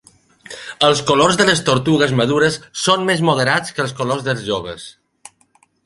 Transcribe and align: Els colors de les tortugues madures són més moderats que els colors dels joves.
Els 0.87 1.01
colors 1.11 1.37
de 1.41 1.45
les 1.49 1.61
tortugues 1.67 2.15
madures 2.21 2.59
són 2.87 3.07
més 3.11 3.23
moderats 3.31 3.77
que 3.79 3.87
els 3.87 3.95
colors 4.01 4.29
dels 4.31 4.45
joves. 4.51 4.93